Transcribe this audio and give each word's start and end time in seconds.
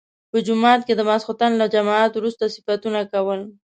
په 0.31 0.37
جومات 0.47 0.81
کې 0.87 0.93
د 0.95 1.01
ماخستن 1.09 1.51
له 1.61 1.65
جماعت 1.75 2.11
وروسته 2.15 2.43
صفتونه 2.55 3.01
کول. 3.11 3.39